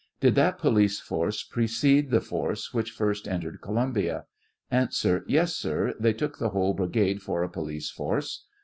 Did 0.19 0.33
that 0.33 0.57
police 0.57 0.99
force 0.99 1.43
precede 1.43 2.09
the 2.09 2.21
force 2.21 2.73
which 2.73 2.89
first 2.89 3.27
entered 3.27 3.61
Columbia? 3.61 4.25
A. 4.71 4.89
Yes, 5.27 5.55
sir; 5.55 5.93
they 5.99 6.11
took 6.13 6.39
the 6.39 6.49
whole 6.49 6.73
brigade 6.73 7.21
for 7.21 7.43
a 7.43 7.49
police 7.51 7.91
force. 7.91 8.45